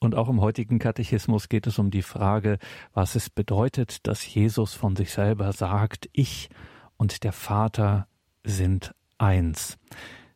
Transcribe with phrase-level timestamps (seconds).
[0.00, 2.58] Und auch im heutigen Katechismus geht es um die Frage,
[2.94, 6.50] was es bedeutet, dass Jesus von sich selber sagt, ich
[6.96, 8.06] und der Vater
[8.44, 9.76] sind eins.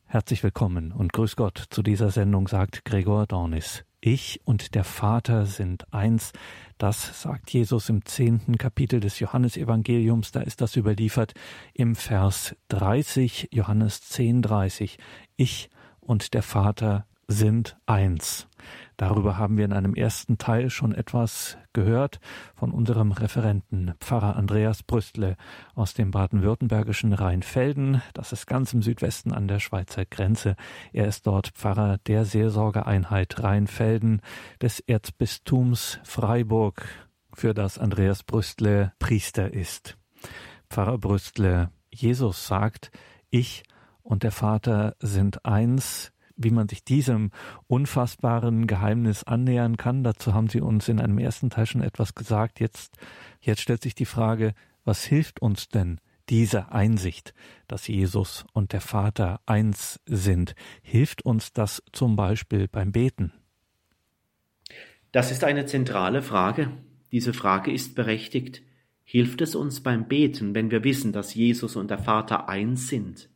[0.04, 3.84] Herzlich willkommen und grüß Gott zu dieser Sendung, sagt Gregor Dornis.
[4.00, 6.32] Ich und der Vater sind eins.
[6.76, 10.32] Das sagt Jesus im zehnten Kapitel des Johannesevangeliums.
[10.32, 11.34] Da ist das überliefert
[11.72, 14.98] im Vers 30, Johannes 10, 30.
[15.36, 15.70] Ich
[16.00, 18.48] und der Vater sind eins.
[18.96, 22.20] Darüber haben wir in einem ersten Teil schon etwas gehört
[22.54, 25.36] von unserem Referenten Pfarrer Andreas Brüstle
[25.74, 28.02] aus dem baden-württembergischen Rheinfelden.
[28.14, 30.56] Das ist ganz im Südwesten an der Schweizer Grenze.
[30.92, 34.20] Er ist dort Pfarrer der Seelsorgeeinheit Rheinfelden
[34.60, 36.86] des Erzbistums Freiburg,
[37.34, 39.96] für das Andreas Brüstle Priester ist.
[40.68, 42.90] Pfarrer Brüstle, Jesus sagt,
[43.30, 43.62] ich
[44.02, 46.12] und der Vater sind eins
[46.44, 47.30] wie man sich diesem
[47.66, 50.04] unfassbaren Geheimnis annähern kann.
[50.04, 52.60] Dazu haben Sie uns in einem ersten Teil schon etwas gesagt.
[52.60, 52.96] Jetzt,
[53.40, 54.54] jetzt stellt sich die Frage,
[54.84, 57.34] was hilft uns denn diese Einsicht,
[57.68, 60.54] dass Jesus und der Vater eins sind?
[60.82, 63.32] Hilft uns das zum Beispiel beim Beten?
[65.12, 66.70] Das ist eine zentrale Frage.
[67.12, 68.62] Diese Frage ist berechtigt.
[69.04, 73.28] Hilft es uns beim Beten, wenn wir wissen, dass Jesus und der Vater eins sind?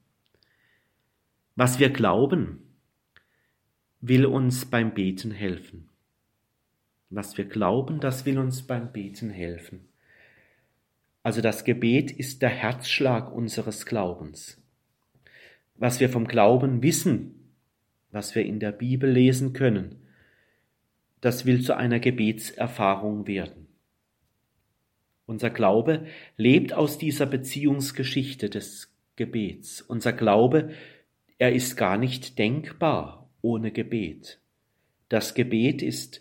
[1.55, 2.63] Was wir glauben,
[4.01, 5.89] will uns beim Beten helfen.
[7.11, 9.89] Was wir glauben, das will uns beim Beten helfen.
[11.23, 14.63] Also das Gebet ist der Herzschlag unseres Glaubens.
[15.77, 17.53] Was wir vom Glauben wissen,
[18.11, 19.97] was wir in der Bibel lesen können,
[21.21, 23.67] das will zu einer Gebetserfahrung werden.
[25.27, 29.81] Unser Glaube lebt aus dieser Beziehungsgeschichte des Gebets.
[29.81, 30.71] Unser Glaube,
[31.39, 34.41] er ist gar nicht denkbar ohne Gebet.
[35.09, 36.21] Das Gebet ist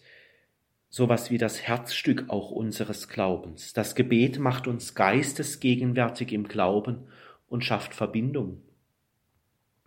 [0.90, 3.74] sowas wie das Herzstück auch unseres Glaubens.
[3.74, 7.08] Das Gebet macht uns geistesgegenwärtig im Glauben
[7.48, 8.62] und schafft Verbindung.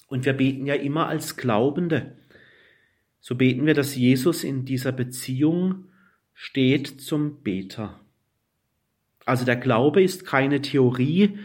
[0.08, 2.16] Und wir beten ja immer als Glaubende.
[3.20, 5.86] So beten wir, dass Jesus in dieser Beziehung
[6.34, 8.00] steht zum Beter.
[9.24, 11.38] Also der Glaube ist keine Theorie,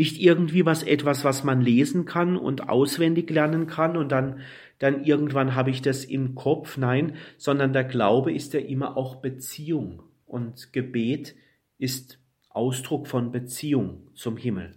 [0.00, 4.40] nicht irgendwie was etwas, was man lesen kann und auswendig lernen kann und dann
[4.78, 9.16] dann irgendwann habe ich das im Kopf, nein, sondern der Glaube ist ja immer auch
[9.16, 11.34] Beziehung und Gebet
[11.76, 12.18] ist
[12.48, 14.74] Ausdruck von Beziehung zum Himmel.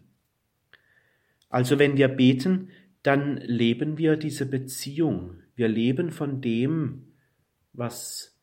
[1.48, 2.68] Also wenn wir beten,
[3.02, 5.38] dann leben wir diese Beziehung.
[5.56, 7.14] Wir leben von dem,
[7.72, 8.38] was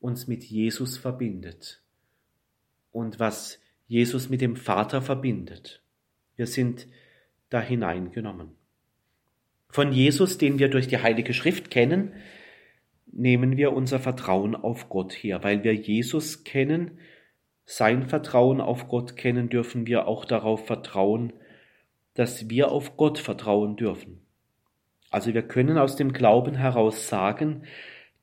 [0.00, 1.82] uns mit Jesus verbindet
[2.92, 5.83] und was Jesus mit dem Vater verbindet.
[6.36, 6.86] Wir sind
[7.50, 8.50] da hineingenommen.
[9.68, 12.12] Von Jesus, den wir durch die Heilige Schrift kennen,
[13.06, 15.42] nehmen wir unser Vertrauen auf Gott her.
[15.42, 16.98] Weil wir Jesus kennen,
[17.66, 21.32] sein Vertrauen auf Gott kennen, dürfen wir auch darauf vertrauen,
[22.14, 24.20] dass wir auf Gott vertrauen dürfen.
[25.10, 27.64] Also wir können aus dem Glauben heraus sagen,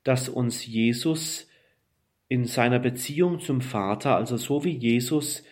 [0.04, 1.48] dass uns Jesus
[2.28, 5.44] in seiner Beziehung zum Vater, also so wie Jesus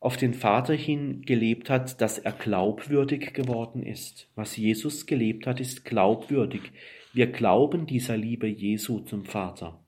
[0.00, 4.28] auf den Vater hin gelebt hat, dass er glaubwürdig geworden ist.
[4.34, 6.72] Was Jesus gelebt hat, ist glaubwürdig.
[7.12, 9.80] Wir glauben dieser Liebe Jesu zum Vater.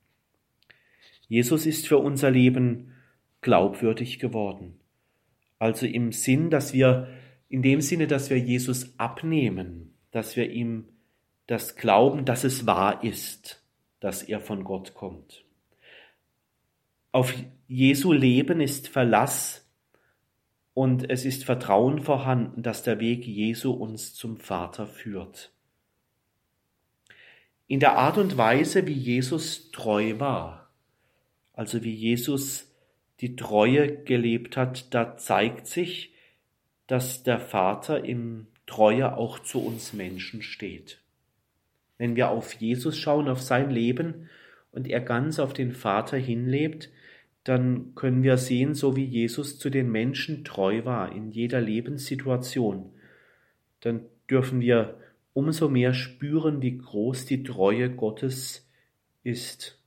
[1.28, 2.92] Jesus ist für unser Leben
[3.40, 4.80] glaubwürdig geworden.
[5.58, 7.08] Also im Sinn, dass wir,
[7.48, 10.88] in dem Sinne, dass wir Jesus abnehmen, dass wir ihm
[11.46, 13.62] das glauben, dass es wahr ist,
[14.00, 15.44] dass er von Gott kommt.
[17.12, 17.34] Auf
[17.68, 19.59] Jesu Leben ist Verlass
[20.74, 25.52] und es ist Vertrauen vorhanden, dass der Weg Jesu uns zum Vater führt.
[27.66, 30.70] In der Art und Weise, wie Jesus treu war,
[31.52, 32.74] also wie Jesus
[33.20, 36.14] die Treue gelebt hat, da zeigt sich,
[36.86, 41.00] dass der Vater in Treue auch zu uns Menschen steht.
[41.98, 44.30] Wenn wir auf Jesus schauen, auf sein Leben
[44.72, 46.90] und er ganz auf den Vater hinlebt,
[47.50, 52.92] dann können wir sehen, so wie Jesus zu den Menschen treu war in jeder Lebenssituation,
[53.80, 55.00] dann dürfen wir
[55.32, 58.70] umso mehr spüren, wie groß die Treue Gottes
[59.24, 59.82] ist.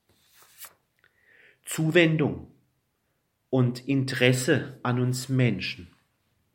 [1.63, 2.47] Zuwendung
[3.49, 5.87] und Interesse an uns Menschen,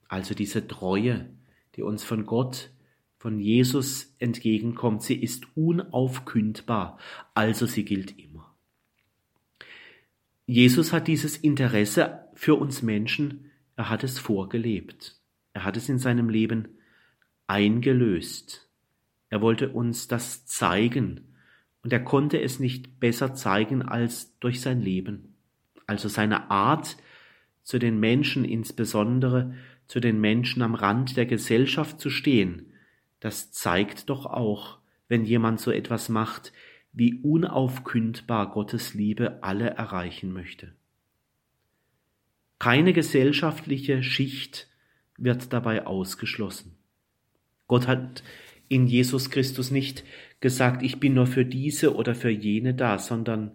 [0.09, 1.31] also diese Treue,
[1.77, 2.69] die uns von Gott,
[3.17, 6.99] von Jesus entgegenkommt, sie ist unaufkündbar,
[7.33, 8.28] also sie gilt immer.
[10.51, 15.21] Jesus hat dieses Interesse für uns Menschen, er hat es vorgelebt.
[15.53, 16.69] Er hat es in seinem Leben
[17.47, 18.67] eingelöst.
[19.29, 21.35] Er wollte uns das zeigen.
[21.83, 25.35] Und er konnte es nicht besser zeigen als durch sein Leben.
[25.87, 26.97] Also seine Art
[27.63, 29.55] zu den Menschen, insbesondere
[29.87, 32.73] zu den Menschen am Rand der Gesellschaft zu stehen,
[33.21, 34.79] das zeigt doch auch,
[35.09, 36.55] wenn jemand so etwas macht,
[36.99, 40.73] wie unaufkündbar Gottes Liebe alle erreichen möchte.
[42.59, 44.67] Keine gesellschaftliche Schicht
[45.17, 46.75] wird dabei ausgeschlossen.
[47.69, 48.25] Gott hat
[48.69, 50.03] in Jesus Christus nicht
[50.41, 53.53] gesagt, ich bin nur für diese oder für jene da, sondern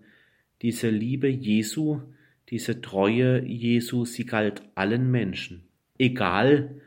[0.62, 2.00] diese Liebe Jesu,
[2.48, 5.68] diese Treue Jesu, sie galt allen Menschen,
[5.98, 6.80] egal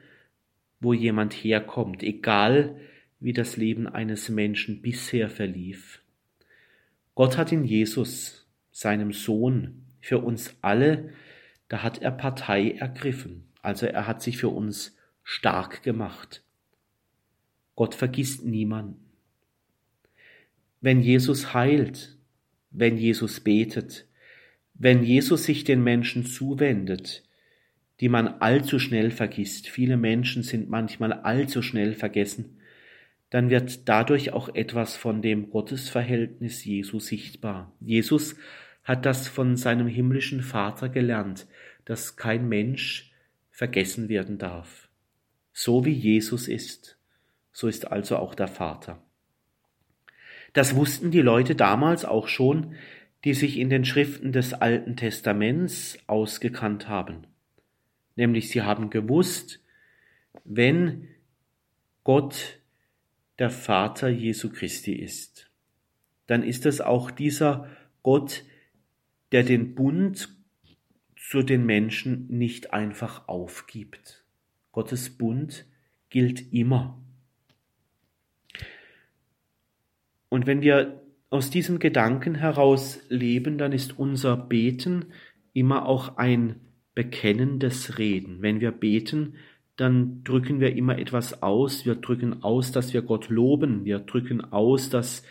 [0.80, 2.80] wo jemand herkommt, egal
[3.20, 6.00] wie das Leben eines Menschen bisher verlief.
[7.16, 11.14] Gott hat in Jesus, seinem Sohn, für uns alle,
[11.68, 16.44] da hat er Partei ergriffen, also er hat sich für uns stark gemacht.
[17.74, 19.00] Gott vergisst niemanden.
[20.82, 22.18] Wenn Jesus heilt,
[22.70, 24.06] wenn Jesus betet,
[24.74, 27.24] wenn Jesus sich den Menschen zuwendet,
[28.00, 32.55] die man allzu schnell vergisst, viele Menschen sind manchmal allzu schnell vergessen,
[33.30, 37.72] dann wird dadurch auch etwas von dem Gottesverhältnis Jesu sichtbar.
[37.80, 38.36] Jesus
[38.84, 41.46] hat das von seinem himmlischen Vater gelernt,
[41.84, 43.12] dass kein Mensch
[43.50, 44.88] vergessen werden darf.
[45.52, 46.98] So wie Jesus ist,
[47.52, 49.02] so ist also auch der Vater.
[50.52, 52.74] Das wussten die Leute damals auch schon,
[53.24, 57.26] die sich in den Schriften des Alten Testaments ausgekannt haben.
[58.14, 59.60] Nämlich sie haben gewusst,
[60.44, 61.08] wenn
[62.04, 62.60] Gott
[63.38, 65.50] der Vater Jesu Christi ist,
[66.26, 67.68] dann ist es auch dieser
[68.02, 68.44] Gott,
[69.32, 70.28] der den Bund
[71.16, 74.24] zu den Menschen nicht einfach aufgibt.
[74.72, 75.66] Gottes Bund
[76.08, 77.02] gilt immer.
[80.28, 85.06] Und wenn wir aus diesem Gedanken heraus leben, dann ist unser Beten
[85.52, 86.60] immer auch ein
[86.94, 88.42] bekennendes Reden.
[88.42, 89.34] Wenn wir beten,
[89.76, 91.84] dann drücken wir immer etwas aus.
[91.84, 93.84] Wir drücken aus, dass wir Gott loben.
[93.84, 95.22] Wir drücken aus, dass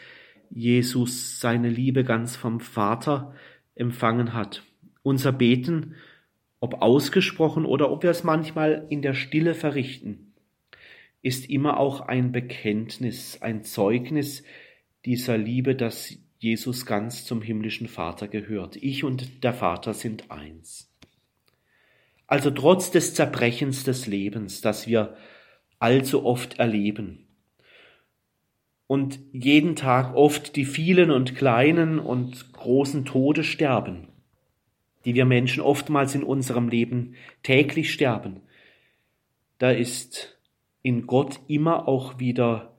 [0.52, 3.34] Jesus seine Liebe ganz vom Vater
[3.74, 4.64] empfangen hat.
[5.02, 5.96] Unser Beten,
[6.60, 10.34] ob ausgesprochen oder ob wir es manchmal in der Stille verrichten,
[11.22, 14.44] ist immer auch ein Bekenntnis, ein Zeugnis
[15.06, 18.76] dieser Liebe, dass Jesus ganz zum himmlischen Vater gehört.
[18.76, 20.95] Ich und der Vater sind eins.
[22.28, 25.16] Also trotz des Zerbrechens des Lebens, das wir
[25.80, 27.26] allzu oft erleben,
[28.88, 34.10] und jeden Tag oft die vielen und kleinen und großen Tode sterben,
[35.06, 38.42] die wir Menschen oftmals in unserem Leben täglich sterben,
[39.58, 40.38] da ist
[40.82, 42.76] in Gott immer auch wieder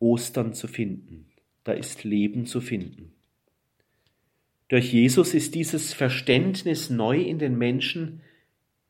[0.00, 1.26] Ostern zu finden,
[1.62, 3.12] da ist Leben zu finden.
[4.68, 8.22] Durch Jesus ist dieses Verständnis neu in den Menschen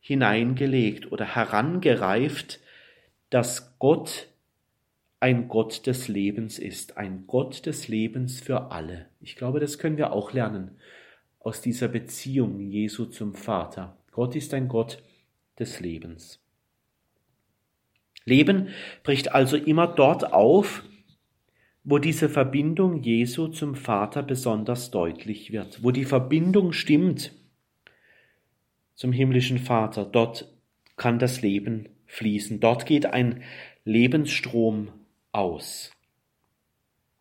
[0.01, 2.61] hineingelegt oder herangereift,
[3.31, 4.29] dass Gott
[5.21, 9.07] ein Gott des Lebens ist, ein Gott des Lebens für alle.
[9.21, 10.79] Ich glaube, das können wir auch lernen
[11.39, 13.97] aus dieser Beziehung Jesu zum Vater.
[14.11, 15.03] Gott ist ein Gott
[15.59, 16.41] des Lebens.
[18.25, 18.69] Leben
[19.03, 20.85] bricht also immer dort auf,
[21.85, 27.33] wo diese Verbindung Jesu zum Vater besonders deutlich wird, wo die Verbindung stimmt
[29.01, 30.05] zum himmlischen Vater.
[30.05, 30.53] Dort
[30.97, 32.61] kann das Leben fließen.
[32.61, 33.43] Dort geht ein
[33.83, 34.93] Lebensstrom
[35.33, 35.91] aus.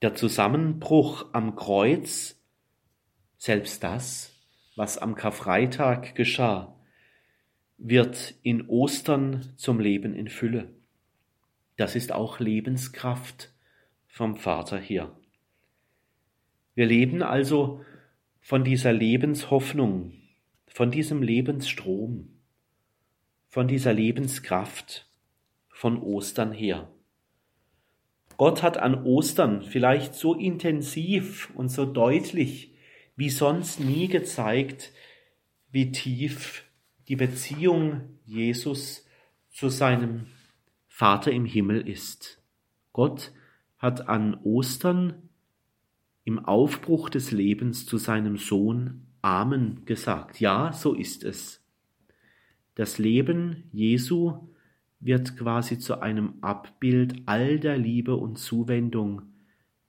[0.01, 2.38] Der Zusammenbruch am Kreuz,
[3.38, 4.33] selbst das,
[4.75, 6.75] was am Karfreitag geschah,
[7.77, 10.74] wird in Ostern zum Leben in Fülle.
[11.77, 13.53] Das ist auch Lebenskraft
[14.05, 15.15] vom Vater her.
[16.75, 17.86] Wir leben also
[18.41, 20.19] von dieser Lebenshoffnung,
[20.70, 22.30] von diesem Lebensstrom,
[23.50, 25.10] von dieser Lebenskraft
[25.70, 26.90] von Ostern her.
[28.38, 32.74] Gott hat an Ostern vielleicht so intensiv und so deutlich
[33.18, 34.94] wie sonst nie gezeigt,
[35.72, 36.64] wie tief
[37.10, 39.06] die Beziehung Jesus
[39.50, 40.28] zu seinem
[40.88, 42.42] Vater im Himmel ist.
[42.94, 43.34] Gott
[43.78, 45.30] hat an Ostern
[46.24, 50.40] im Aufbruch des Lebens zu seinem Sohn Amen gesagt.
[50.40, 51.64] Ja, so ist es.
[52.76, 54.50] Das Leben Jesu
[55.00, 59.24] wird quasi zu einem Abbild all der Liebe und Zuwendung,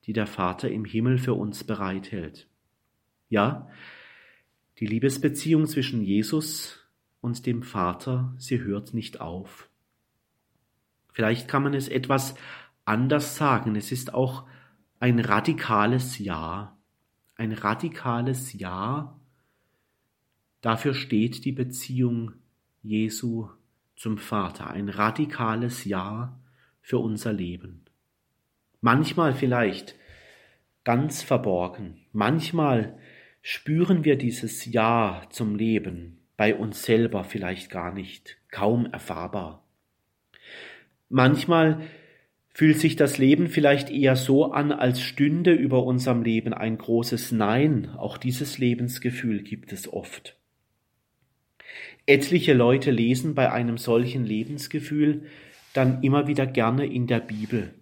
[0.04, 2.48] die der Vater im Himmel für uns bereithält.
[3.28, 3.68] Ja,
[4.78, 6.80] die Liebesbeziehung zwischen Jesus
[7.20, 9.68] und dem Vater, sie hört nicht auf.
[11.12, 12.34] Vielleicht kann man es etwas
[12.84, 13.76] anders sagen.
[13.76, 14.46] Es ist auch
[15.00, 16.78] ein radikales Ja.
[17.36, 19.19] Ein radikales Ja.
[20.60, 22.32] Dafür steht die Beziehung
[22.82, 23.48] Jesu
[23.96, 24.70] zum Vater.
[24.70, 26.38] Ein radikales Ja
[26.80, 27.84] für unser Leben.
[28.80, 29.94] Manchmal vielleicht
[30.84, 31.98] ganz verborgen.
[32.12, 32.98] Manchmal
[33.42, 39.62] spüren wir dieses Ja zum Leben bei uns selber vielleicht gar nicht, kaum erfahrbar.
[41.10, 41.82] Manchmal
[42.48, 47.32] fühlt sich das Leben vielleicht eher so an, als stünde über unserem Leben ein großes
[47.32, 47.90] Nein.
[47.90, 50.39] Auch dieses Lebensgefühl gibt es oft.
[52.06, 55.24] Etliche Leute lesen bei einem solchen Lebensgefühl
[55.72, 57.74] dann immer wieder gerne in der Bibel,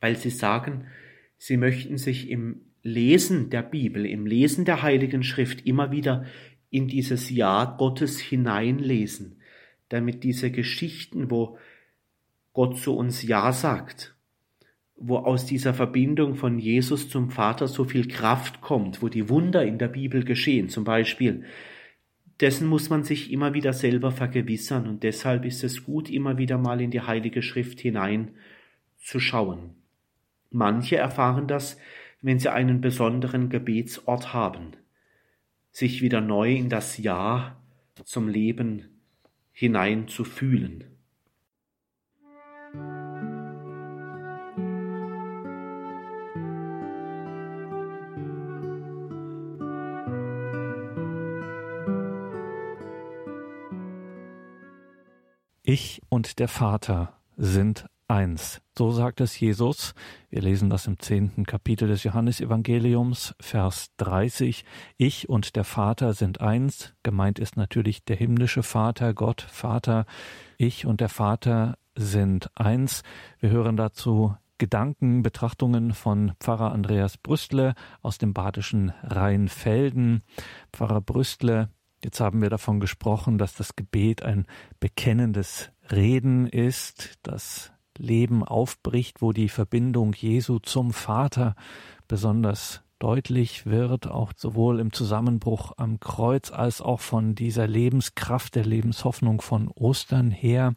[0.00, 0.86] weil sie sagen,
[1.36, 6.24] sie möchten sich im Lesen der Bibel, im Lesen der Heiligen Schrift immer wieder
[6.70, 9.40] in dieses Ja Gottes hineinlesen,
[9.88, 11.58] damit diese Geschichten, wo
[12.52, 14.16] Gott zu uns Ja sagt,
[14.96, 19.64] wo aus dieser Verbindung von Jesus zum Vater so viel Kraft kommt, wo die Wunder
[19.64, 21.44] in der Bibel geschehen, zum Beispiel,
[22.40, 26.58] dessen muss man sich immer wieder selber vergewissern und deshalb ist es gut, immer wieder
[26.58, 28.32] mal in die Heilige Schrift hinein
[28.98, 29.74] zu schauen.
[30.50, 31.78] Manche erfahren das,
[32.22, 34.72] wenn sie einen besonderen Gebetsort haben,
[35.70, 37.60] sich wieder neu in das Ja
[38.04, 39.00] zum Leben
[39.52, 40.84] hinein zu fühlen.
[55.78, 58.60] Ich und der Vater sind eins.
[58.76, 59.94] So sagt es Jesus.
[60.28, 64.64] Wir lesen das im zehnten Kapitel des Johannesevangeliums, Vers 30.
[64.96, 66.94] Ich und der Vater sind eins.
[67.04, 70.04] Gemeint ist natürlich der himmlische Vater, Gott, Vater.
[70.56, 73.04] Ich und der Vater sind eins.
[73.38, 80.24] Wir hören dazu Gedanken, Betrachtungen von Pfarrer Andreas Brüstle aus dem badischen Rheinfelden.
[80.72, 81.68] Pfarrer Brüstle
[82.02, 84.46] Jetzt haben wir davon gesprochen, dass das Gebet ein
[84.78, 91.56] bekennendes Reden ist, das Leben aufbricht, wo die Verbindung Jesu zum Vater
[92.06, 98.64] besonders deutlich wird, auch sowohl im Zusammenbruch am Kreuz als auch von dieser Lebenskraft der
[98.64, 100.74] Lebenshoffnung von Ostern her.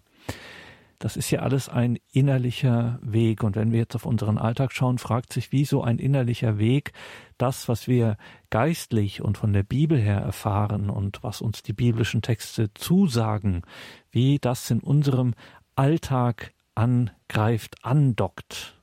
[1.01, 3.43] Das ist ja alles ein innerlicher Weg.
[3.43, 6.91] Und wenn wir jetzt auf unseren Alltag schauen, fragt sich, wie so ein innerlicher Weg
[7.39, 8.17] das, was wir
[8.51, 13.63] geistlich und von der Bibel her erfahren und was uns die biblischen Texte zusagen,
[14.11, 15.33] wie das in unserem
[15.75, 18.75] Alltag angreift, andockt.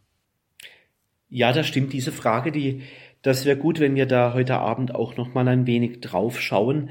[1.29, 1.93] Ja, das stimmt.
[1.93, 2.83] Diese Frage, die,
[3.23, 6.91] das wäre gut, wenn wir da heute Abend auch noch mal ein wenig drauf schauen.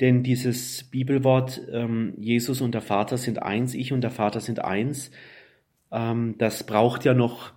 [0.00, 4.64] Denn dieses Bibelwort, ähm, Jesus und der Vater sind eins, ich und der Vater sind
[4.64, 5.10] eins,
[5.92, 7.52] ähm, das braucht ja noch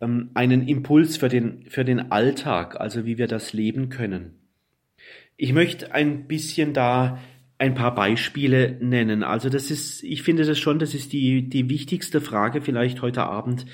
[0.00, 4.34] ähm, einen Impuls für den, für den Alltag, also wie wir das leben können.
[5.36, 7.18] Ich möchte ein bisschen da
[7.56, 9.22] ein paar Beispiele nennen.
[9.22, 13.24] Also das ist, ich finde das schon, das ist die, die wichtigste Frage vielleicht heute
[13.24, 13.66] Abend,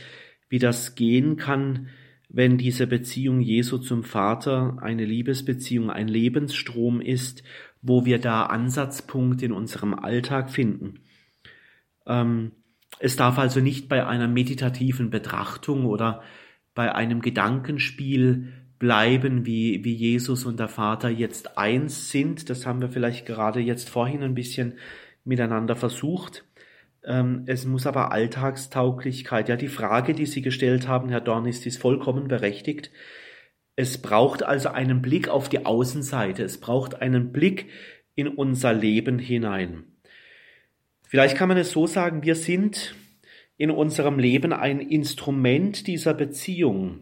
[0.48, 1.88] wie das gehen kann,
[2.28, 7.44] wenn diese Beziehung Jesu zum Vater eine Liebesbeziehung, ein Lebensstrom ist
[7.86, 11.00] wo wir da Ansatzpunkte in unserem Alltag finden.
[12.06, 12.52] Ähm,
[12.98, 16.22] es darf also nicht bei einer meditativen Betrachtung oder
[16.74, 22.50] bei einem Gedankenspiel bleiben, wie, wie Jesus und der Vater jetzt eins sind.
[22.50, 24.74] Das haben wir vielleicht gerade jetzt vorhin ein bisschen
[25.24, 26.44] miteinander versucht.
[27.04, 29.48] Ähm, es muss aber Alltagstauglichkeit.
[29.48, 32.90] Ja, die Frage, die Sie gestellt haben, Herr Dornis, ist vollkommen berechtigt.
[33.76, 36.42] Es braucht also einen Blick auf die Außenseite.
[36.42, 37.66] Es braucht einen Blick
[38.14, 39.84] in unser Leben hinein.
[41.02, 42.94] Vielleicht kann man es so sagen, wir sind
[43.58, 47.00] in unserem Leben ein Instrument dieser Beziehung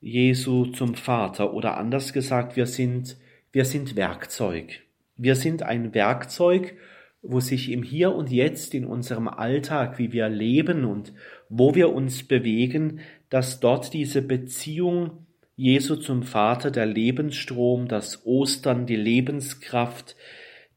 [0.00, 3.18] Jesu zum Vater oder anders gesagt, wir sind,
[3.52, 4.80] wir sind Werkzeug.
[5.16, 6.76] Wir sind ein Werkzeug,
[7.22, 11.12] wo sich im Hier und Jetzt in unserem Alltag, wie wir leben und
[11.50, 15.26] wo wir uns bewegen, dass dort diese Beziehung
[15.60, 20.16] Jesu zum Vater der Lebensstrom, das Ostern, die Lebenskraft,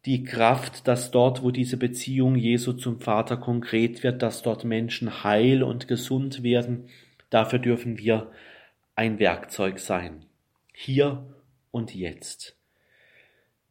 [0.06, 5.24] die Kraft, dass dort, wo diese Beziehung Jesu zum Vater konkret wird, dass dort Menschen
[5.24, 6.90] heil und gesund werden,
[7.30, 8.30] dafür dürfen wir
[8.94, 10.26] ein Werkzeug sein.
[10.74, 11.34] Hier
[11.72, 12.58] und jetzt.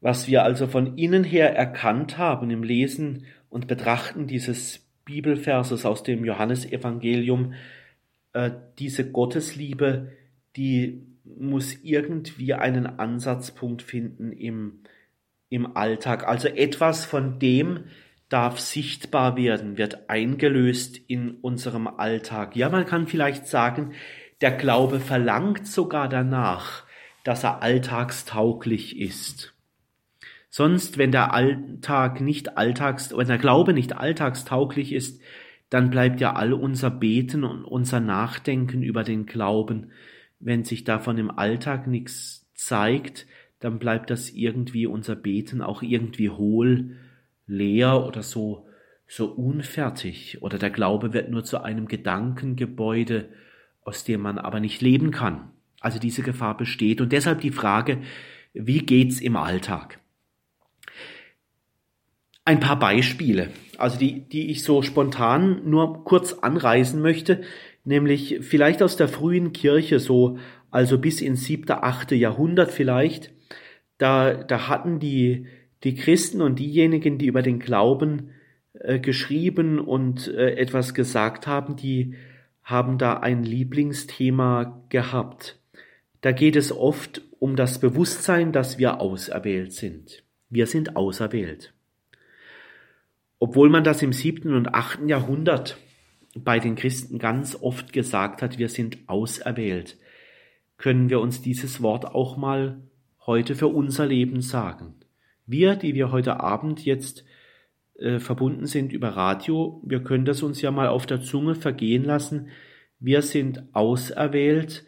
[0.01, 6.05] Was wir also von innen her erkannt haben im Lesen und Betrachten dieses Bibelverses aus
[6.05, 7.53] dem Johannesevangelium,
[8.33, 10.11] äh, diese Gottesliebe,
[10.57, 14.81] die muss irgendwie einen Ansatzpunkt finden im,
[15.49, 16.27] im Alltag.
[16.27, 17.85] Also etwas von dem
[18.29, 22.57] darf sichtbar werden, wird eingelöst in unserem Alltag.
[22.57, 23.93] Ja, man kann vielleicht sagen,
[24.41, 26.85] Der Glaube verlangt sogar danach,
[27.23, 29.55] dass er alltagstauglich ist.
[30.51, 35.21] Sonst, wenn der Alltag nicht alltags, wenn der Glaube nicht alltagstauglich ist,
[35.71, 39.93] dann bleibt ja all unser Beten und unser Nachdenken über den Glauben,
[40.43, 43.27] wenn sich davon im Alltag nichts zeigt,
[43.61, 46.97] dann bleibt das irgendwie unser Beten auch irgendwie hohl,
[47.47, 48.67] leer oder so,
[49.07, 50.43] so unfertig.
[50.43, 53.29] Oder der Glaube wird nur zu einem Gedankengebäude,
[53.83, 55.51] aus dem man aber nicht leben kann.
[55.81, 57.01] Also diese Gefahr besteht.
[57.01, 58.03] Und deshalb die Frage,
[58.53, 60.01] wie geht's im Alltag?
[62.45, 67.43] Ein paar Beispiele, also die, die ich so spontan nur kurz anreißen möchte,
[67.85, 70.39] nämlich vielleicht aus der frühen Kirche, so
[70.71, 73.33] also bis ins siebte, achte Jahrhundert vielleicht,
[73.99, 75.47] da, da hatten die,
[75.85, 78.31] die Christen und diejenigen, die über den Glauben
[78.73, 82.15] äh, geschrieben und äh, etwas gesagt haben, die
[82.63, 85.59] haben da ein Lieblingsthema gehabt.
[86.21, 90.23] Da geht es oft um das Bewusstsein, dass wir auserwählt sind.
[90.49, 91.75] Wir sind auserwählt.
[93.41, 95.77] Obwohl man das im siebten und achten Jahrhundert
[96.35, 99.99] bei den Christen ganz oft gesagt hat, wir sind auserwählt,
[100.79, 102.83] können wir uns dieses Wort auch mal
[103.27, 104.95] heute für unser Leben sagen.
[105.47, 107.25] Wir, die wir heute Abend jetzt
[107.95, 112.05] äh, verbunden sind über Radio, wir können das uns ja mal auf der Zunge vergehen
[112.05, 112.49] lassen.
[112.99, 114.85] Wir sind auserwählt,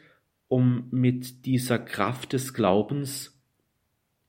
[0.48, 3.40] um mit dieser Kraft des Glaubens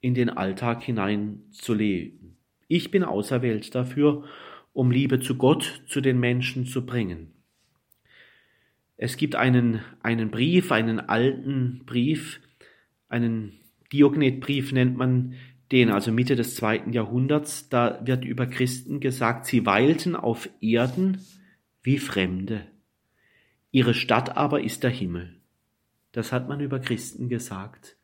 [0.01, 2.37] in den Alltag hineinzuleben.
[2.67, 4.25] Ich bin auserwählt dafür,
[4.75, 7.31] um Liebe zu Gott, zu den Menschen zu bringen.
[8.97, 12.41] Es gibt einen, einen Brief, einen alten Brief,
[13.07, 13.53] einen
[13.93, 15.35] Diognetbrief nennt man
[15.71, 21.19] den, also Mitte des zweiten Jahrhunderts, da wird über Christen gesagt, sie weilten auf Erden
[21.81, 22.67] wie Fremde.
[23.71, 25.37] Ihre Stadt aber ist der Himmel.
[26.11, 27.95] Das hat man über Christen gesagt.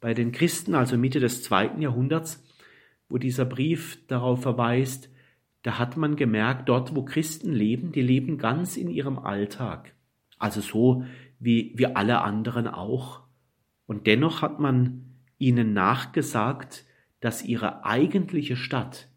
[0.00, 2.40] Bei den Christen, also Mitte des zweiten Jahrhunderts,
[3.08, 5.08] wo dieser Brief darauf verweist,
[5.64, 9.94] da hat man gemerkt, dort wo Christen leben, die leben ganz in ihrem Alltag.
[10.38, 11.06] Also so
[11.40, 13.22] wie, wie alle anderen auch.
[13.86, 16.84] Und dennoch hat man ihnen nachgesagt,
[17.20, 19.08] dass ihre eigentliche Stadt,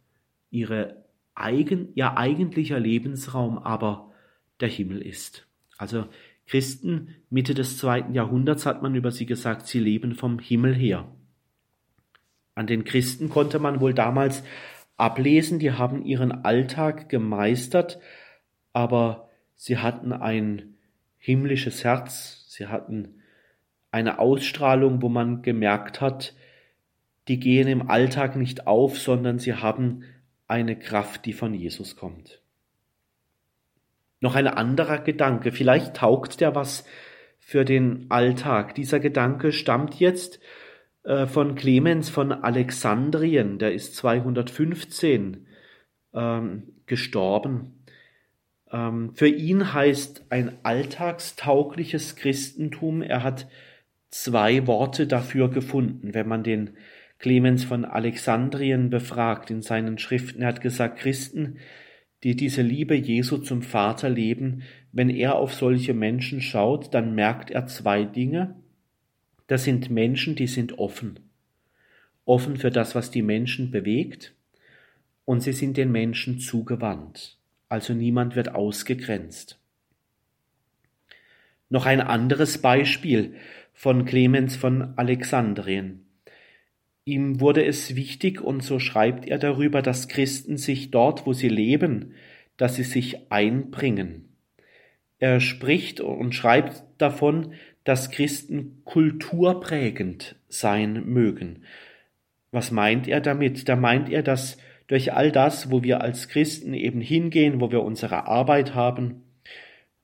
[0.50, 1.04] ihre
[1.36, 4.14] eigen, ihr eigentlicher Lebensraum aber
[4.62, 5.50] der Himmel ist.
[5.78, 6.06] Also
[6.46, 11.12] Christen Mitte des zweiten Jahrhunderts hat man über sie gesagt, sie leben vom Himmel her.
[12.56, 14.44] An den Christen konnte man wohl damals
[14.98, 18.00] ablesen, die haben ihren Alltag gemeistert,
[18.74, 20.76] aber sie hatten ein
[21.18, 23.22] himmlisches Herz, sie hatten
[23.92, 26.36] eine Ausstrahlung, wo man gemerkt hat,
[27.28, 30.04] die gehen im Alltag nicht auf, sondern sie haben
[30.48, 32.42] eine Kraft, die von Jesus kommt.
[34.20, 36.86] Noch ein anderer Gedanke, vielleicht taugt der was
[37.38, 38.76] für den Alltag.
[38.76, 40.40] Dieser Gedanke stammt jetzt
[41.28, 45.48] von Clemens von Alexandrien, der ist 215
[46.14, 47.84] ähm, gestorben.
[48.72, 53.48] Ähm, für ihn heißt ein alltagstaugliches Christentum, er hat
[54.10, 56.72] zwei Worte dafür gefunden, wenn man den
[57.20, 60.42] Clemens von Alexandrien befragt in seinen Schriften.
[60.42, 61.58] Er hat gesagt, Christen,
[62.24, 67.52] die diese Liebe Jesu zum Vater leben, wenn er auf solche Menschen schaut, dann merkt
[67.52, 68.56] er zwei Dinge.
[69.48, 71.20] Das sind Menschen, die sind offen.
[72.26, 74.34] Offen für das, was die Menschen bewegt.
[75.26, 77.38] Und sie sind den Menschen zugewandt.
[77.70, 79.60] Also niemand wird ausgegrenzt.
[81.70, 83.36] Noch ein anderes Beispiel
[83.74, 86.06] von Clemens von Alexandrien.
[87.04, 91.50] Ihm wurde es wichtig, und so schreibt er darüber, dass Christen sich dort, wo sie
[91.50, 92.14] leben,
[92.58, 94.27] dass sie sich einbringen.
[95.20, 97.54] Er spricht und schreibt davon,
[97.84, 101.64] dass Christen kulturprägend sein mögen.
[102.52, 103.68] Was meint er damit?
[103.68, 107.84] Da meint er, dass durch all das, wo wir als Christen eben hingehen, wo wir
[107.84, 109.24] unsere Arbeit haben,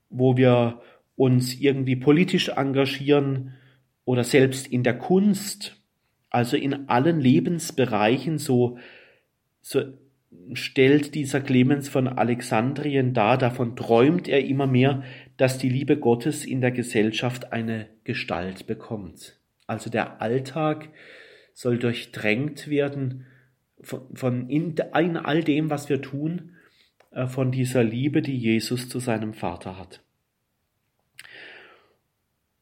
[0.09, 0.81] wo wir
[1.15, 3.53] uns irgendwie politisch engagieren
[4.05, 5.77] oder selbst in der Kunst,
[6.29, 8.77] also in allen Lebensbereichen, so,
[9.61, 9.83] so
[10.53, 15.03] stellt dieser Clemens von Alexandrien dar, davon träumt er immer mehr,
[15.37, 19.39] dass die Liebe Gottes in der Gesellschaft eine Gestalt bekommt.
[19.67, 20.89] Also der Alltag
[21.53, 23.25] soll durchdrängt werden
[23.81, 26.55] von, von in, in all dem, was wir tun,
[27.11, 30.01] äh, von dieser Liebe, die Jesus zu seinem Vater hat.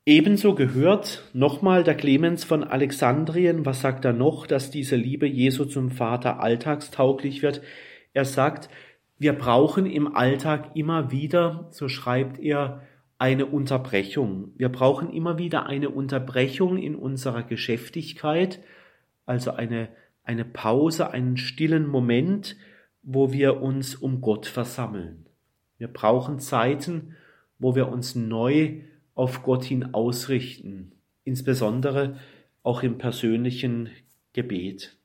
[0.06, 5.66] Ebenso gehört nochmal der Clemens von Alexandrien, was sagt er noch, dass diese Liebe Jesu
[5.66, 7.62] zum Vater alltagstauglich wird.
[8.14, 8.70] Er sagt,
[9.20, 12.82] wir brauchen im Alltag immer wieder, so schreibt er,
[13.20, 14.52] eine Unterbrechung.
[14.58, 18.60] Wir brauchen immer wieder eine Unterbrechung in unserer Geschäftigkeit,
[19.28, 19.90] also eine,
[20.24, 22.56] eine Pause, einen stillen Moment,
[23.04, 25.28] wo wir uns um Gott versammeln.
[25.78, 27.16] Wir brauchen Zeiten,
[27.60, 28.82] wo wir uns neu
[29.15, 30.91] auf Gott hin ausrichten,
[31.24, 32.19] insbesondere
[32.63, 33.89] auch im persönlichen
[34.34, 34.95] Gebet.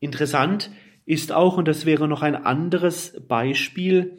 [0.00, 0.70] Interessant
[1.04, 4.18] ist auch, und das wäre noch ein anderes Beispiel,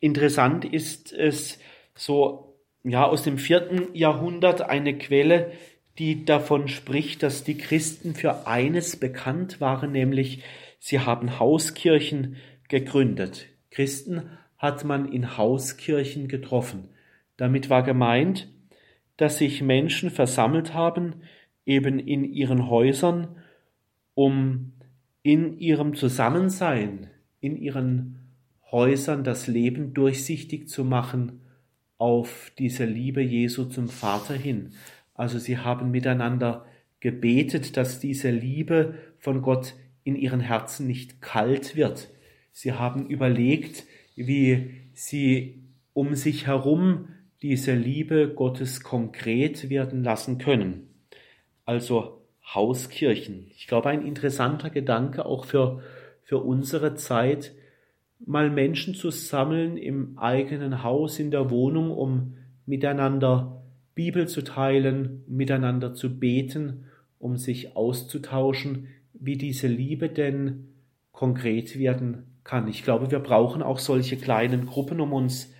[0.00, 1.58] interessant ist es
[1.94, 5.52] so, ja, aus dem vierten Jahrhundert eine Quelle,
[5.98, 10.42] die davon spricht, dass die Christen für eines bekannt waren, nämlich
[10.78, 12.36] sie haben Hauskirchen
[12.68, 13.46] gegründet.
[13.70, 16.88] Christen hat man in Hauskirchen getroffen.
[17.40, 18.48] Damit war gemeint,
[19.16, 21.22] dass sich Menschen versammelt haben,
[21.64, 23.28] eben in ihren Häusern,
[24.12, 24.72] um
[25.22, 27.08] in ihrem Zusammensein,
[27.40, 28.18] in ihren
[28.70, 31.40] Häusern das Leben durchsichtig zu machen
[31.96, 34.72] auf diese Liebe Jesu zum Vater hin.
[35.14, 36.66] Also sie haben miteinander
[37.00, 42.10] gebetet, dass diese Liebe von Gott in ihren Herzen nicht kalt wird.
[42.52, 45.62] Sie haben überlegt, wie sie
[45.94, 47.08] um sich herum
[47.42, 50.88] diese Liebe Gottes konkret werden lassen können.
[51.64, 52.22] Also
[52.54, 53.46] Hauskirchen.
[53.56, 55.82] Ich glaube, ein interessanter Gedanke auch für,
[56.22, 57.52] für unsere Zeit,
[58.26, 62.34] mal Menschen zu sammeln im eigenen Haus, in der Wohnung, um
[62.66, 63.62] miteinander
[63.94, 66.84] Bibel zu teilen, miteinander zu beten,
[67.18, 70.68] um sich auszutauschen, wie diese Liebe denn
[71.12, 72.68] konkret werden kann.
[72.68, 75.54] Ich glaube, wir brauchen auch solche kleinen Gruppen, um uns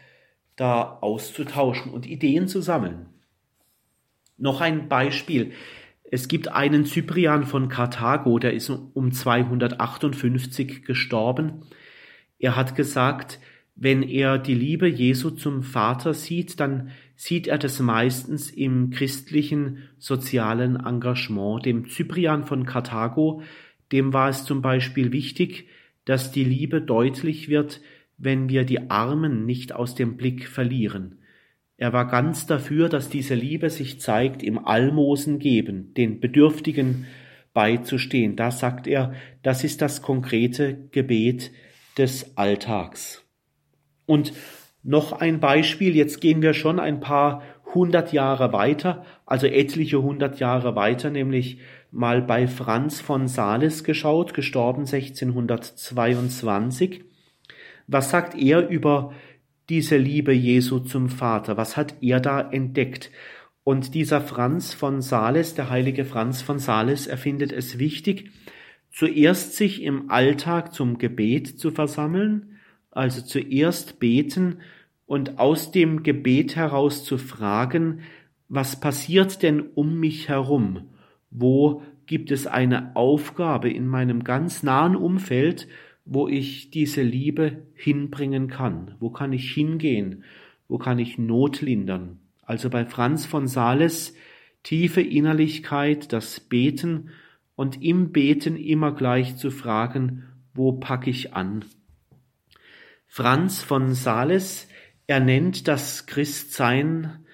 [0.61, 3.07] da auszutauschen und Ideen zu sammeln.
[4.37, 5.53] Noch ein Beispiel.
[6.05, 11.63] Es gibt einen Cyprian von Karthago, der ist um 258 gestorben.
[12.39, 13.39] Er hat gesagt,
[13.75, 19.89] wenn er die Liebe Jesu zum Vater sieht, dann sieht er das meistens im christlichen
[19.99, 21.65] sozialen Engagement.
[21.65, 23.43] Dem Cyprian von Karthago,
[23.93, 25.69] dem war es zum Beispiel wichtig,
[26.05, 27.81] dass die Liebe deutlich wird,
[28.21, 31.17] wenn wir die Armen nicht aus dem Blick verlieren.
[31.79, 37.07] Er war ganz dafür, dass diese Liebe sich zeigt im Almosen geben, den Bedürftigen
[37.55, 38.37] beizustehen.
[38.37, 41.51] Da sagt er, das ist das konkrete Gebet
[41.97, 43.25] des Alltags.
[44.05, 44.35] Und
[44.83, 47.43] noch ein Beispiel, jetzt gehen wir schon ein paar
[47.75, 51.59] hundert Jahre weiter, also etliche hundert Jahre weiter, nämlich
[51.91, 57.05] mal bei Franz von Sales geschaut, gestorben 1622.
[57.93, 59.13] Was sagt er über
[59.69, 61.57] diese Liebe Jesu zum Vater?
[61.57, 63.11] Was hat er da entdeckt?
[63.65, 68.31] Und dieser Franz von Sales, der heilige Franz von Sales, er findet es wichtig,
[68.93, 72.61] zuerst sich im Alltag zum Gebet zu versammeln,
[72.93, 74.61] also zuerst beten
[75.07, 78.03] und aus dem Gebet heraus zu fragen,
[78.49, 80.91] was passiert denn um mich herum?
[81.31, 85.67] Wo gibt es eine Aufgabe in meinem ganz nahen Umfeld,
[86.11, 88.97] wo ich diese Liebe hinbringen kann.
[88.99, 90.25] Wo kann ich hingehen?
[90.67, 92.19] Wo kann ich Not lindern?
[92.43, 94.13] Also bei Franz von Sales
[94.65, 97.11] tiefe Innerlichkeit, das Beten
[97.55, 101.65] und im Beten immer gleich zu fragen, wo packe ich an?
[103.07, 104.67] Franz von Sales,
[105.07, 107.25] er nennt das Christsein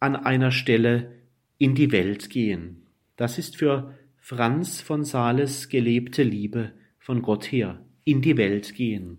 [0.00, 1.12] an einer Stelle
[1.58, 2.86] in die Welt gehen.
[3.16, 9.18] Das ist für Franz von Sales gelebte Liebe von Gott her in die Welt gehen.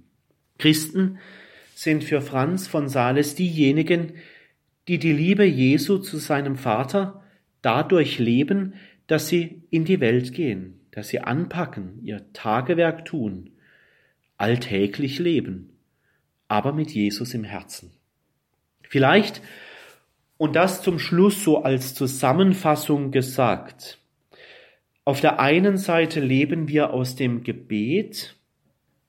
[0.57, 1.19] Christen
[1.75, 4.13] sind für Franz von Sales diejenigen,
[4.87, 7.23] die die Liebe Jesu zu seinem Vater
[7.61, 8.75] dadurch leben,
[9.07, 13.51] dass sie in die Welt gehen, dass sie anpacken, ihr Tagewerk tun,
[14.37, 15.77] alltäglich leben,
[16.47, 17.91] aber mit Jesus im Herzen.
[18.89, 19.41] Vielleicht,
[20.37, 23.99] und das zum Schluss so als Zusammenfassung gesagt,
[25.05, 28.35] auf der einen Seite leben wir aus dem Gebet,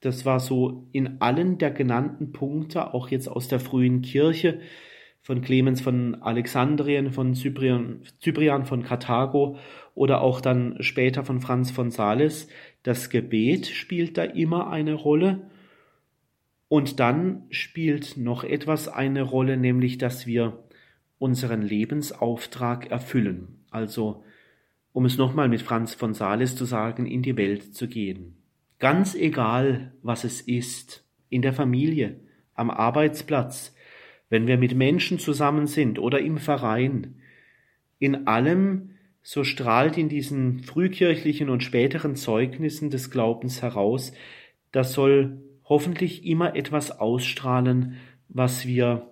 [0.05, 4.61] das war so in allen der genannten Punkte, auch jetzt aus der frühen Kirche,
[5.23, 9.57] von Clemens von Alexandrien, von Cyprian, Cyprian von Karthago
[9.95, 12.49] oder auch dann später von Franz von Sales.
[12.83, 15.51] Das Gebet spielt da immer eine Rolle.
[16.69, 20.63] Und dann spielt noch etwas eine Rolle, nämlich dass wir
[21.19, 23.65] unseren Lebensauftrag erfüllen.
[23.71, 24.25] Also,
[24.93, 28.44] um es nochmal mit Franz von Sales zu sagen, in die Welt zu gehen.
[28.85, 32.21] Ganz egal, was es ist, in der Familie,
[32.53, 33.75] am Arbeitsplatz,
[34.29, 37.15] wenn wir mit Menschen zusammen sind oder im Verein,
[37.99, 38.91] in allem,
[39.23, 44.13] so strahlt in diesen frühkirchlichen und späteren Zeugnissen des Glaubens heraus,
[44.71, 47.97] das soll hoffentlich immer etwas ausstrahlen,
[48.29, 49.11] was wir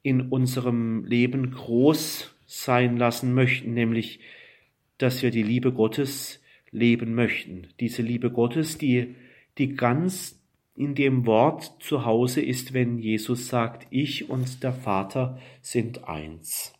[0.00, 4.20] in unserem Leben groß sein lassen möchten, nämlich
[4.96, 6.39] dass wir die Liebe Gottes
[6.72, 7.68] leben möchten.
[7.80, 9.16] Diese Liebe Gottes, die,
[9.58, 10.40] die ganz
[10.76, 16.72] in dem Wort zu Hause ist, wenn Jesus sagt, ich und der Vater sind eins.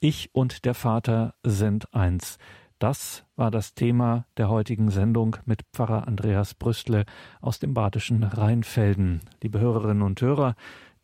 [0.00, 2.38] Ich und der Vater sind eins.
[2.78, 7.06] Das war das Thema der heutigen Sendung mit Pfarrer Andreas Brüstle
[7.40, 9.20] aus dem badischen Rheinfelden.
[9.42, 10.54] Liebe Hörerinnen und Hörer,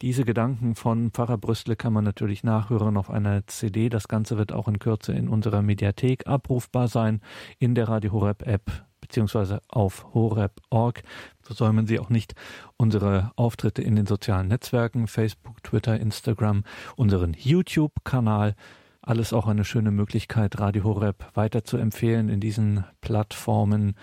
[0.00, 3.88] diese Gedanken von Pfarrer Brüstle kann man natürlich nachhören auf einer CD.
[3.88, 7.20] Das Ganze wird auch in Kürze in unserer Mediathek abrufbar sein,
[7.58, 11.02] in der Radio Horeb App beziehungsweise auf horeb.org.
[11.42, 12.34] Versäumen Sie auch nicht
[12.76, 16.62] unsere Auftritte in den sozialen Netzwerken, Facebook, Twitter, Instagram,
[16.96, 18.54] unseren YouTube-Kanal
[19.06, 23.96] alles auch eine schöne Möglichkeit, Radio Horeb weiter zu empfehlen in diesen Plattformen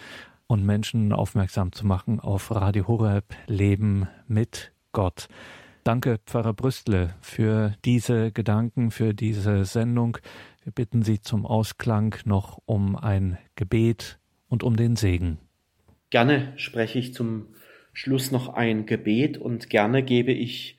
[0.48, 5.28] und Menschen aufmerksam zu machen auf Radio Horeb Leben mit Gott.
[5.84, 10.20] Danke, Pfarrer Brüstle, für diese Gedanken, für diese Sendung.
[10.64, 15.40] Wir bitten Sie zum Ausklang noch um ein Gebet und um den Segen.
[16.12, 17.48] Gerne spreche ich zum
[17.94, 20.78] Schluss noch ein Gebet und gerne gebe ich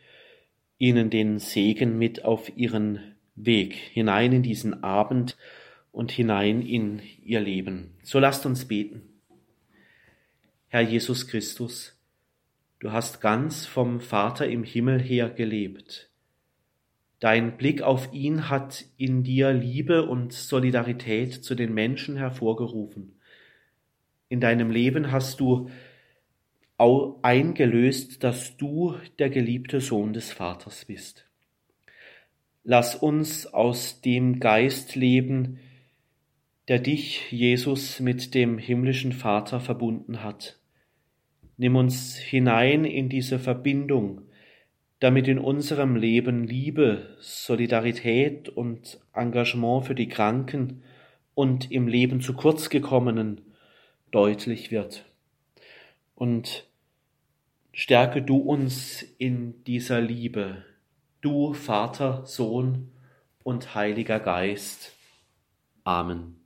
[0.79, 5.37] Ihnen den Segen mit auf Ihren Weg hinein in diesen Abend
[5.91, 7.95] und hinein in ihr Leben.
[8.03, 9.03] So lasst uns beten.
[10.69, 11.99] Herr Jesus Christus,
[12.79, 16.11] du hast ganz vom Vater im Himmel her gelebt.
[17.21, 23.21] Dein Blick auf ihn hat in dir Liebe und Solidarität zu den Menschen hervorgerufen.
[24.29, 25.71] In deinem Leben hast du
[26.79, 31.29] eingelöst, dass du der geliebte Sohn des Vaters bist.
[32.65, 35.59] Lass uns aus dem Geist leben,
[36.69, 40.61] der dich, Jesus, mit dem himmlischen Vater verbunden hat.
[41.57, 44.23] Nimm uns hinein in diese Verbindung,
[45.01, 50.83] damit in unserem Leben Liebe, Solidarität und Engagement für die Kranken
[51.35, 53.41] und im Leben zu kurz gekommenen
[54.13, 55.05] deutlich wird.
[56.15, 56.69] Und
[57.73, 60.65] stärke du uns in dieser Liebe,
[61.23, 62.93] du Vater, Sohn
[63.43, 64.93] und Heiliger Geist.
[65.85, 66.42] Amen.